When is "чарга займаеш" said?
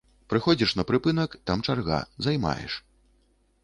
1.69-2.73